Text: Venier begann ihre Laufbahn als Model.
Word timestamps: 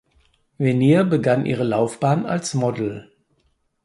Venier 0.57 1.03
begann 1.03 1.45
ihre 1.45 1.63
Laufbahn 1.63 2.25
als 2.25 2.55
Model. 2.55 3.11